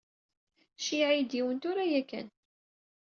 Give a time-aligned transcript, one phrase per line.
[0.77, 2.27] Ceyyeɛ-iyi-d yiwen tura yakan.